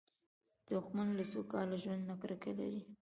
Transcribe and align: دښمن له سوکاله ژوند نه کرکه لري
دښمن 0.69 1.07
له 1.17 1.23
سوکاله 1.31 1.77
ژوند 1.83 2.03
نه 2.09 2.15
کرکه 2.21 2.51
لري 2.59 2.81